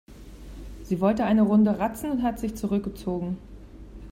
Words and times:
Sie 0.81 0.99
wollte 0.99 1.25
eine 1.25 1.43
Runde 1.43 1.77
ratzen 1.77 2.09
und 2.09 2.23
hat 2.23 2.39
sich 2.39 2.55
zurückgezogen. 2.55 3.37